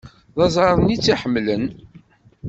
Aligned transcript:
D 0.37 0.39
aẓar-nni 0.45 0.91
i 0.93 0.97
tt-iḥemmlen. 0.97 1.63